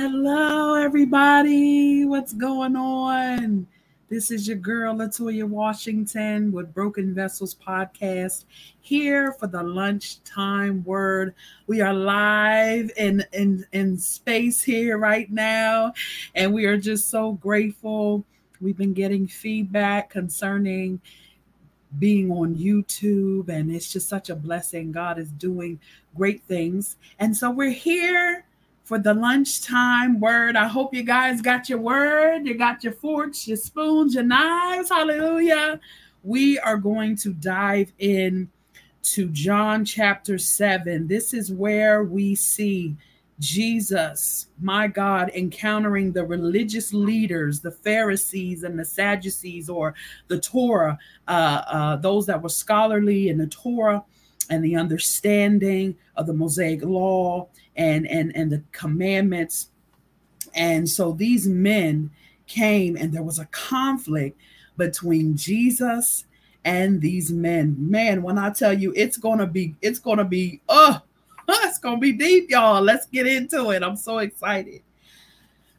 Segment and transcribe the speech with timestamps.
[0.00, 2.06] Hello, everybody.
[2.06, 3.66] What's going on?
[4.08, 8.46] This is your girl, Latoya Washington with Broken Vessels Podcast
[8.80, 11.34] here for the lunchtime word.
[11.66, 15.92] We are live in, in, in space here right now,
[16.34, 18.24] and we are just so grateful.
[18.58, 21.02] We've been getting feedback concerning
[21.98, 24.92] being on YouTube, and it's just such a blessing.
[24.92, 25.78] God is doing
[26.16, 26.96] great things.
[27.18, 28.46] And so we're here
[28.90, 30.56] for the lunchtime word.
[30.56, 34.88] I hope you guys got your word, you got your forks, your spoons, your knives.
[34.88, 35.78] Hallelujah.
[36.24, 38.50] We are going to dive in
[39.02, 41.06] to John chapter 7.
[41.06, 42.96] This is where we see
[43.38, 49.94] Jesus, my God, encountering the religious leaders, the Pharisees and the Sadducees, or
[50.26, 50.98] the Torah,
[51.28, 54.02] uh, uh, those that were scholarly in the Torah
[54.50, 57.48] and the understanding of the Mosaic law
[57.80, 59.70] and and and the commandments.
[60.54, 62.10] And so these men
[62.46, 64.38] came and there was a conflict
[64.76, 66.26] between Jesus
[66.64, 67.74] and these men.
[67.78, 71.00] Man when i tell you it's gonna be it's gonna be oh
[71.48, 72.82] it's gonna be deep y'all.
[72.82, 73.82] Let's get into it.
[73.82, 74.82] I'm so excited.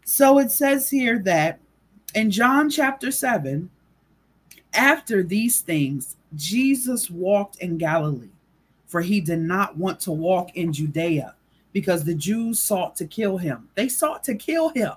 [0.03, 1.59] So it says here that
[2.13, 3.69] in john chapter 7
[4.73, 8.27] after these things jesus walked in galilee
[8.85, 11.33] for he did not want to walk in judea
[11.73, 13.69] because the Jews sought to kill him.
[13.75, 14.93] They sought to kill him.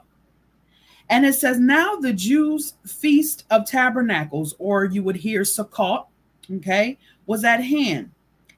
[1.08, 6.06] And it says, Now the Jews' feast of tabernacles, or you would hear Sukkot,
[6.50, 8.10] okay, was at hand.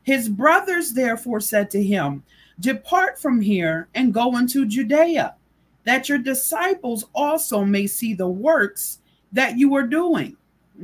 [0.03, 2.23] His brothers therefore said to him,
[2.61, 5.35] Depart from here and go into Judea,
[5.85, 9.01] that your disciples also may see the works
[9.33, 10.37] that you are doing.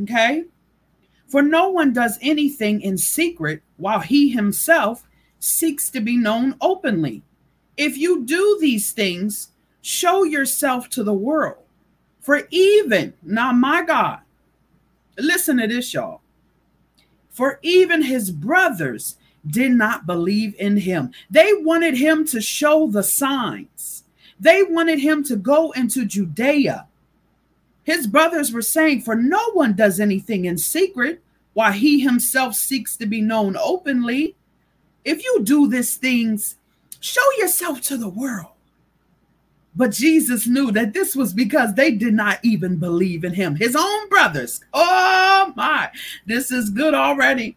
[0.03, 0.45] Okay.
[1.27, 5.06] For no one does anything in secret while he himself
[5.39, 7.23] seeks to be known openly.
[7.77, 9.50] If you do these things,
[9.81, 11.62] show yourself to the world.
[12.21, 14.21] For even, now my God,
[15.19, 16.21] listen to this, y'all.
[17.31, 19.16] For even his brothers
[19.47, 21.12] did not believe in him.
[21.31, 24.05] They wanted him to show the signs,
[24.38, 26.87] they wanted him to go into Judea.
[27.84, 31.21] His brothers were saying, For no one does anything in secret
[31.55, 34.37] while he himself seeks to be known openly.
[35.05, 36.56] If you do these things,
[37.03, 38.53] show yourself to the world.
[39.75, 43.57] But Jesus knew that this was because they did not even believe in him.
[43.57, 44.61] His own brothers.
[44.73, 45.91] Oh my,
[46.27, 47.57] this is good already.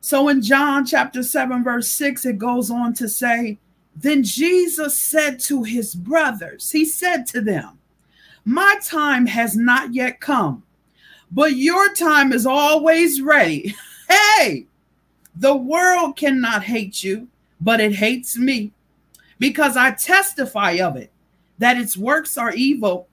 [0.00, 3.58] So in John chapter 7, verse 6, it goes on to say,
[3.94, 7.78] Then Jesus said to his brothers, He said to them,
[8.44, 10.62] My time has not yet come,
[11.30, 13.74] but your time is always ready.
[14.10, 14.66] Hey,
[15.36, 17.28] the world cannot hate you,
[17.60, 18.72] but it hates me
[19.38, 21.10] because I testify of it
[21.58, 23.08] that its works are evil.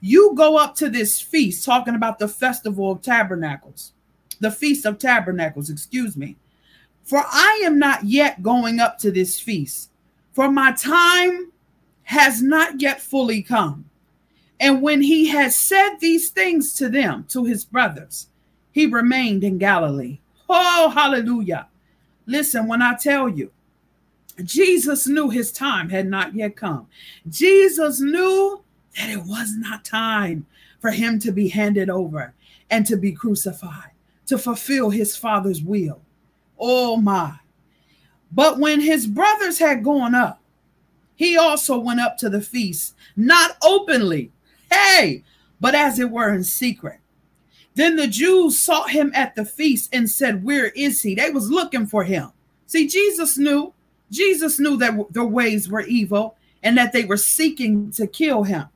[0.00, 3.92] You go up to this feast, talking about the festival of tabernacles,
[4.40, 6.36] the feast of tabernacles, excuse me.
[7.02, 9.90] For I am not yet going up to this feast,
[10.32, 11.52] for my time
[12.02, 13.88] has not yet fully come.
[14.58, 18.28] And when he had said these things to them, to his brothers,
[18.72, 20.18] he remained in Galilee.
[20.48, 21.68] Oh, hallelujah.
[22.26, 23.50] Listen, when I tell you,
[24.44, 26.86] Jesus knew his time had not yet come.
[27.28, 28.62] Jesus knew
[28.96, 30.46] that it was not time
[30.80, 32.34] for him to be handed over
[32.70, 33.90] and to be crucified,
[34.26, 36.00] to fulfill his father's will.
[36.58, 37.36] Oh my.
[38.32, 40.40] But when his brothers had gone up,
[41.14, 44.30] he also went up to the feast, not openly,
[44.70, 45.24] hey,
[45.60, 47.00] but as it were in secret.
[47.74, 51.14] Then the Jews sought him at the feast and said, Where is he?
[51.14, 52.32] They was looking for him.
[52.66, 53.72] See, Jesus knew
[54.10, 58.66] Jesus knew that their ways were evil and that they were seeking to kill him.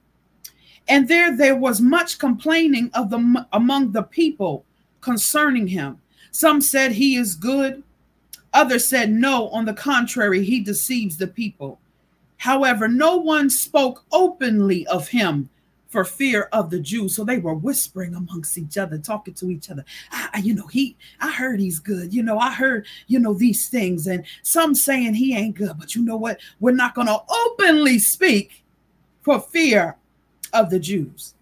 [0.88, 4.64] And there there was much complaining of the among the people
[5.00, 5.98] concerning him.
[6.32, 7.82] Some said he is good,
[8.52, 11.78] others said no, on the contrary, he deceives the people.
[12.38, 15.48] However, no one spoke openly of him
[15.90, 17.14] for fear of the Jews.
[17.14, 19.84] So they were whispering amongst each other, talking to each other.
[20.12, 22.14] I, you know, he, I heard he's good.
[22.14, 25.76] You know, I heard, you know, these things, and some saying he ain't good.
[25.78, 26.40] But you know what?
[26.60, 28.64] We're not going to openly speak
[29.22, 29.96] for fear
[30.52, 31.34] of the Jews.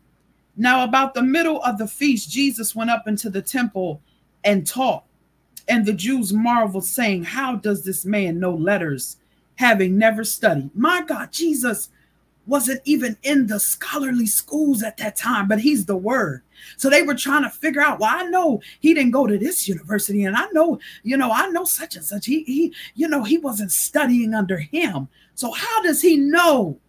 [0.57, 4.01] Now, about the middle of the feast, Jesus went up into the temple
[4.45, 5.05] and taught.
[5.69, 9.19] And the Jews marveled, saying, How does this man know letters,
[9.57, 10.71] having never studied?
[10.75, 11.91] My God, Jesus
[12.49, 16.43] wasn't even in the scholarly schools at that time, but he's the word.
[16.77, 19.69] So they were trying to figure out, well, I know he didn't go to this
[19.69, 22.27] university, and I know, you know, I know such and such.
[22.27, 25.09] He, he, you know, he wasn't studying under him.
[25.35, 26.81] So how does he know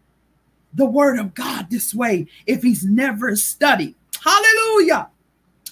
[0.74, 3.96] the word of God this way if he's never studied.
[4.24, 5.10] Hallelujah.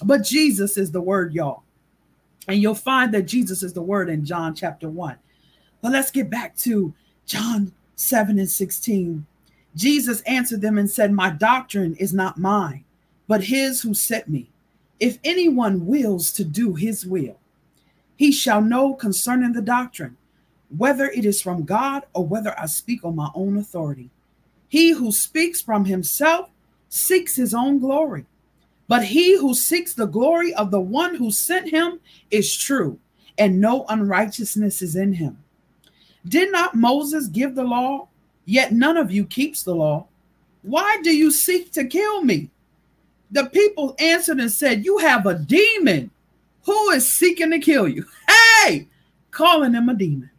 [0.02, 1.62] But Jesus is the word, y'all.
[2.46, 5.16] And you'll find that Jesus is the word in John chapter 1.
[5.82, 6.94] But let's get back to
[7.26, 9.26] John 7 and 16.
[9.74, 12.84] Jesus answered them and said, My doctrine is not mine,
[13.26, 14.50] but his who sent me.
[14.98, 17.38] If anyone wills to do his will,
[18.16, 20.16] he shall know concerning the doctrine,
[20.76, 24.10] whether it is from God or whether I speak on my own authority.
[24.66, 26.50] He who speaks from himself
[26.88, 28.26] seeks his own glory.
[28.88, 32.00] But he who seeks the glory of the one who sent him
[32.30, 32.98] is true,
[33.36, 35.38] and no unrighteousness is in him.
[36.26, 38.08] Did not Moses give the law?
[38.48, 40.06] Yet none of you keeps the law.
[40.62, 42.48] Why do you seek to kill me?
[43.30, 46.10] The people answered and said, You have a demon.
[46.62, 48.06] Who is seeking to kill you?
[48.64, 48.88] Hey,
[49.30, 50.30] calling him a demon.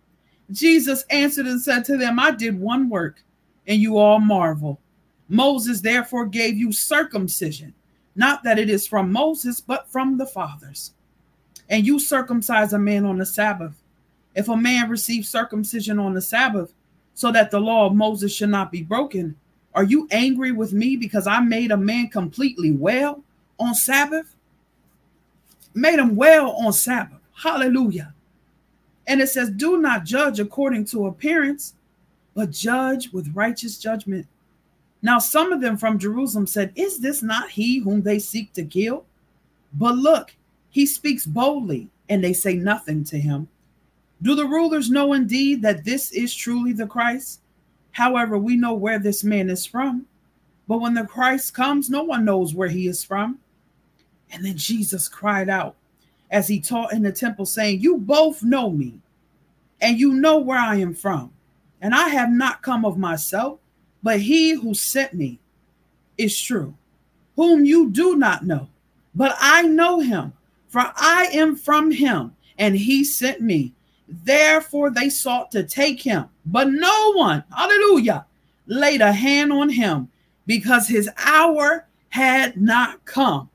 [0.51, 3.23] Jesus answered and said to them, I did one work,
[3.65, 4.79] and you all marvel.
[5.29, 7.73] Moses therefore gave you circumcision
[8.19, 10.91] not that it is from Moses, but from the fathers.
[11.69, 13.81] And you circumcise a man on the Sabbath.
[14.35, 16.73] If a man receives circumcision on the Sabbath,
[17.19, 19.35] so that the law of Moses should not be broken,
[19.75, 23.21] are you angry with me because I made a man completely well
[23.59, 24.33] on Sabbath?
[25.73, 27.19] Made him well on Sabbath.
[27.35, 28.13] Hallelujah.
[29.05, 31.73] And it says, Do not judge according to appearance,
[32.35, 34.25] but judge with righteous judgment.
[35.01, 38.63] Now, some of them from Jerusalem said, Is this not he whom they seek to
[38.63, 39.03] kill?
[39.73, 40.33] But look,
[40.69, 43.49] he speaks boldly, and they say nothing to him.
[44.21, 47.41] Do the rulers know indeed that this is truly the Christ?
[47.91, 50.05] However, we know where this man is from.
[50.67, 53.39] But when the Christ comes, no one knows where he is from.
[54.31, 55.75] And then Jesus cried out
[56.29, 58.99] as he taught in the temple, saying, You both know me,
[59.81, 61.33] and you know where I am from.
[61.81, 63.59] And I have not come of myself
[64.01, 65.39] but he who sent me
[66.17, 66.73] is true,
[67.35, 68.69] whom you do not know.
[69.15, 70.33] But I know him,
[70.69, 73.73] for I am from him, and he sent me.
[74.09, 78.25] Therefore they sought to take him, but no one, hallelujah,
[78.65, 80.09] laid a hand on him
[80.45, 83.49] because his hour had not come.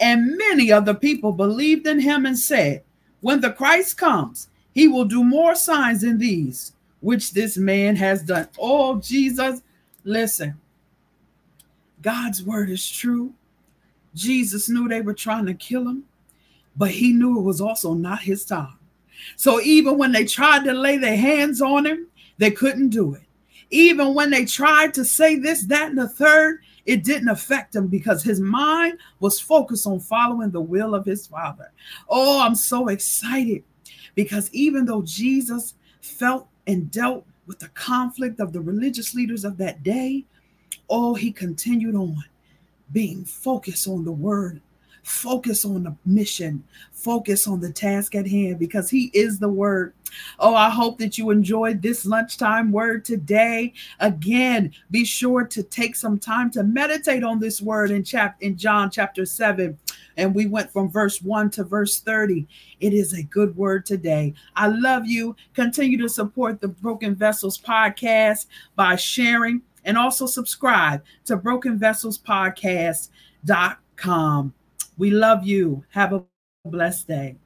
[0.00, 2.82] And many of the people believed in him and said,
[3.20, 8.22] When the Christ comes, he will do more signs than these, which this man has
[8.22, 8.48] done.
[8.58, 9.62] Oh, Jesus,
[10.04, 10.60] Listen,
[12.02, 13.32] God's word is true.
[14.14, 16.04] Jesus knew they were trying to kill him,
[16.76, 18.78] but he knew it was also not his time.
[19.36, 23.22] So even when they tried to lay their hands on him, they couldn't do it.
[23.70, 27.88] Even when they tried to say this, that, and the third, it didn't affect him
[27.88, 31.72] because his mind was focused on following the will of his father.
[32.08, 33.64] Oh, I'm so excited
[34.14, 39.56] because even though Jesus felt and dealt with the conflict of the religious leaders of
[39.58, 40.24] that day,
[40.88, 42.22] oh, he continued on
[42.92, 44.60] being focused on the word,
[45.04, 49.94] focus on the mission, focus on the task at hand because he is the word.
[50.38, 53.74] Oh, I hope that you enjoyed this lunchtime word today.
[54.00, 58.56] Again, be sure to take some time to meditate on this word in chap in
[58.56, 59.78] John chapter 7
[60.16, 62.46] and we went from verse 1 to verse 30.
[62.80, 64.34] It is a good word today.
[64.56, 65.36] I love you.
[65.54, 68.46] Continue to support the Broken Vessels podcast
[68.76, 74.54] by sharing and also subscribe to Broken Vessels Podcast.com.
[74.96, 75.84] We love you.
[75.90, 76.24] Have a
[76.64, 77.36] blessed day.